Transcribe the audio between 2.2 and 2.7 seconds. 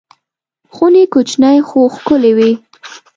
وې.